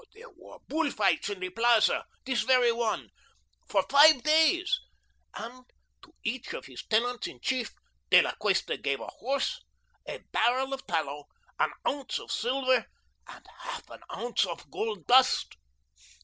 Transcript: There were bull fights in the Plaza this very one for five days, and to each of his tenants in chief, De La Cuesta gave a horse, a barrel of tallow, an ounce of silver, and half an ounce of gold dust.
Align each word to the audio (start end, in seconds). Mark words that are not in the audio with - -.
There 0.15 0.31
were 0.35 0.57
bull 0.67 0.89
fights 0.89 1.29
in 1.29 1.39
the 1.41 1.51
Plaza 1.51 2.05
this 2.25 2.41
very 2.41 2.71
one 2.71 3.11
for 3.69 3.85
five 3.87 4.23
days, 4.23 4.79
and 5.35 5.63
to 6.01 6.11
each 6.23 6.53
of 6.55 6.65
his 6.65 6.81
tenants 6.87 7.27
in 7.27 7.39
chief, 7.39 7.71
De 8.09 8.19
La 8.19 8.31
Cuesta 8.31 8.77
gave 8.77 8.99
a 8.99 9.05
horse, 9.05 9.61
a 10.07 10.17
barrel 10.31 10.73
of 10.73 10.87
tallow, 10.87 11.25
an 11.59 11.69
ounce 11.87 12.17
of 12.17 12.31
silver, 12.31 12.87
and 13.27 13.45
half 13.59 13.87
an 13.91 14.01
ounce 14.11 14.43
of 14.43 14.71
gold 14.71 15.05
dust. 15.05 15.55